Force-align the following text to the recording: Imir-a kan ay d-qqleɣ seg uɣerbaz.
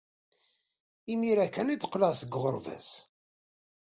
Imir-a 1.13 1.45
kan 1.53 1.71
ay 1.71 1.77
d-qqleɣ 1.77 2.13
seg 2.15 2.33
uɣerbaz. 2.37 2.89